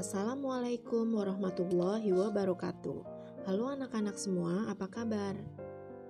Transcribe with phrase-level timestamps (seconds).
[0.00, 3.04] Assalamualaikum warahmatullahi wabarakatuh.
[3.44, 5.36] Halo anak-anak semua, apa kabar?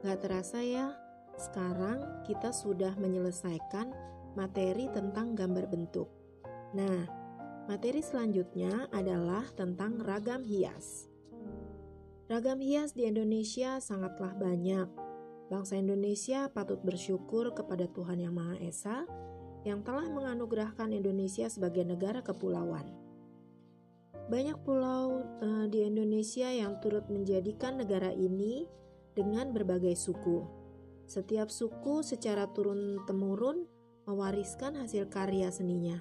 [0.06, 0.94] Gak terasa ya,
[1.34, 3.90] sekarang kita sudah menyelesaikan
[4.38, 6.06] materi tentang gambar bentuk.
[6.70, 7.02] Nah,
[7.66, 11.10] materi selanjutnya adalah tentang ragam hias.
[12.30, 14.86] Ragam hias di Indonesia sangatlah banyak.
[15.50, 19.02] Bangsa Indonesia patut bersyukur kepada Tuhan Yang Maha Esa
[19.66, 23.09] yang telah menganugerahkan Indonesia sebagai negara kepulauan.
[24.28, 28.68] Banyak pulau uh, di Indonesia yang turut menjadikan negara ini
[29.16, 30.44] dengan berbagai suku.
[31.08, 33.66] Setiap suku secara turun-temurun
[34.06, 35.98] mewariskan hasil karya seninya.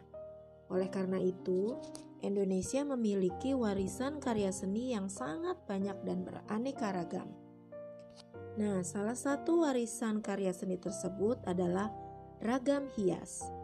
[0.70, 1.78] Oleh karena itu,
[2.20, 7.32] Indonesia memiliki warisan karya seni yang sangat banyak dan beraneka ragam.
[8.60, 11.90] Nah, salah satu warisan karya seni tersebut adalah
[12.44, 13.59] ragam hias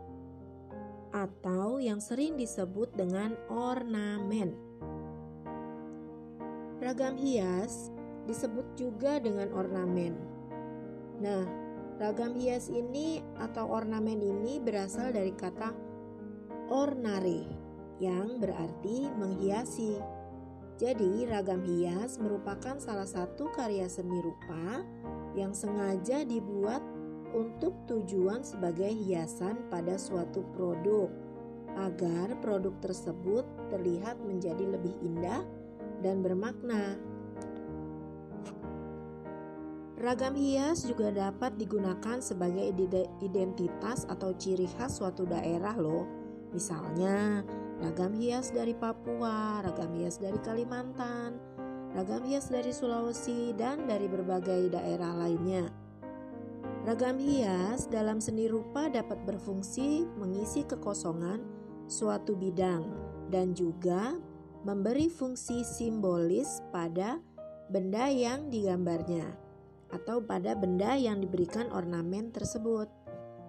[1.15, 4.51] atau yang sering disebut dengan ornamen.
[6.83, 7.87] Ragam hias
[8.27, 10.11] disebut juga dengan ornamen.
[11.23, 11.47] Nah,
[11.95, 15.71] ragam hias ini atau ornamen ini berasal dari kata
[16.67, 17.47] ornare
[18.03, 19.95] yang berarti menghiasi.
[20.75, 24.83] Jadi, ragam hias merupakan salah satu karya seni rupa
[25.31, 26.83] yang sengaja dibuat
[27.35, 31.11] untuk tujuan sebagai hiasan pada suatu produk,
[31.75, 35.43] agar produk tersebut terlihat menjadi lebih indah
[35.99, 36.95] dan bermakna.
[39.99, 42.71] Ragam hias juga dapat digunakan sebagai
[43.19, 46.07] identitas atau ciri khas suatu daerah loh.
[46.55, 47.43] Misalnya,
[47.83, 51.35] ragam hias dari Papua, ragam hias dari Kalimantan,
[51.91, 55.84] ragam hias dari Sulawesi, dan dari berbagai daerah lainnya.
[56.85, 61.41] Ragam hias dalam seni rupa dapat berfungsi mengisi kekosongan
[61.89, 62.85] suatu bidang
[63.33, 64.13] dan juga
[64.61, 67.17] memberi fungsi simbolis pada
[67.73, 69.25] benda yang digambarnya
[69.89, 72.85] atau pada benda yang diberikan ornamen tersebut.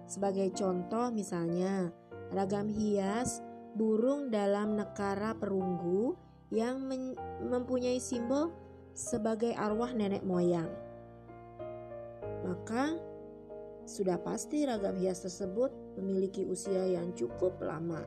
[0.09, 1.93] Sebagai contoh misalnya,
[2.33, 3.45] ragam hias
[3.77, 6.17] burung dalam nekara perunggu
[6.49, 6.89] yang
[7.45, 8.49] mempunyai simbol
[8.97, 10.73] sebagai arwah nenek moyang.
[12.41, 13.06] Maka
[13.87, 18.03] sudah pasti ragam hias tersebut memiliki usia yang cukup lama.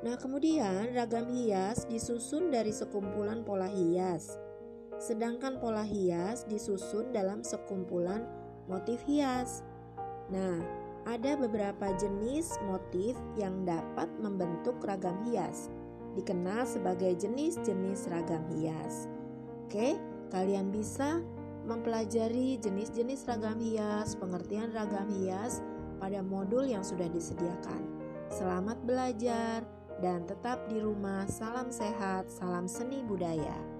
[0.00, 4.40] Nah, kemudian ragam hias disusun dari sekumpulan pola hias,
[4.96, 8.24] sedangkan pola hias disusun dalam sekumpulan
[8.64, 9.60] motif hias.
[10.32, 10.58] Nah,
[11.06, 15.68] ada beberapa jenis motif yang dapat membentuk ragam hias,
[16.16, 19.06] dikenal sebagai jenis-jenis ragam hias.
[19.68, 20.00] Oke,
[20.32, 21.22] kalian bisa
[21.66, 25.60] mempelajari jenis-jenis ragam hias, pengertian ragam hias
[25.98, 27.82] pada modul yang sudah disediakan.
[28.30, 29.66] Selamat belajar
[29.98, 31.26] dan tetap di rumah.
[31.26, 33.75] Salam sehat, salam seni budaya.